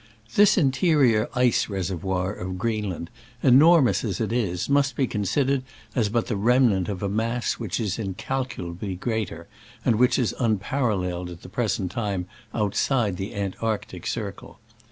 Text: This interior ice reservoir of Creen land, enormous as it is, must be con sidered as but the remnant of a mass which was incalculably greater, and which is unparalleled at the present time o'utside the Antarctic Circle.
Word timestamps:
This 0.33 0.57
interior 0.57 1.29
ice 1.35 1.69
reservoir 1.69 2.33
of 2.33 2.55
Creen 2.57 2.89
land, 2.89 3.11
enormous 3.43 4.03
as 4.03 4.19
it 4.19 4.33
is, 4.33 4.67
must 4.67 4.95
be 4.95 5.05
con 5.05 5.25
sidered 5.25 5.61
as 5.93 6.09
but 6.09 6.25
the 6.25 6.35
remnant 6.35 6.89
of 6.89 7.03
a 7.03 7.07
mass 7.07 7.59
which 7.59 7.77
was 7.77 7.99
incalculably 7.99 8.95
greater, 8.95 9.47
and 9.85 9.97
which 9.97 10.17
is 10.17 10.33
unparalleled 10.39 11.29
at 11.29 11.43
the 11.43 11.49
present 11.49 11.91
time 11.91 12.25
o'utside 12.51 13.17
the 13.17 13.35
Antarctic 13.35 14.07
Circle. 14.07 14.57